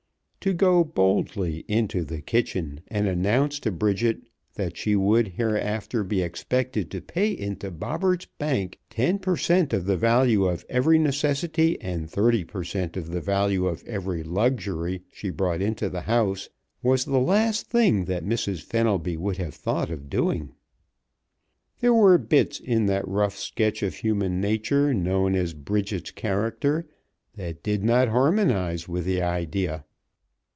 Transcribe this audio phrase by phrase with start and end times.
[0.43, 4.23] To go boldly into the kitchen and announce to Bridget
[4.55, 9.71] that she would hereafter be expected to pay into Bobberts' bank ten per cent.
[9.71, 12.97] of the value of every necessity and thirty per cent.
[12.97, 16.49] of the value of every luxury she brought into the house
[16.81, 18.63] was the last thing that Mrs.
[18.63, 20.55] Fenelby would have thought of doing.
[21.81, 26.87] There were bits in that rough sketch of human nature known as Bridget's character
[27.35, 29.85] that did not harmonize with the idea.